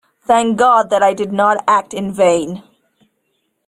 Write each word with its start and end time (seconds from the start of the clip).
Thank 0.25 0.57
God 0.57 0.89
that 0.89 1.03
I 1.03 1.13
did 1.13 1.31
not 1.31 1.63
act 1.67 1.93
in 1.93 2.11
vain! 2.11 2.63